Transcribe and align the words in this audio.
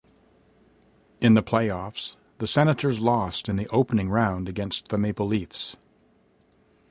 In 1.19 1.35
the 1.35 1.43
playoffs, 1.43 2.15
the 2.39 2.47
Senators 2.47 2.99
lost 3.01 3.47
in 3.47 3.55
the 3.55 3.67
opening 3.67 4.09
round 4.09 4.49
against 4.49 4.87
the 4.87 4.97
Maple 4.97 5.27
Leafs. 5.27 5.77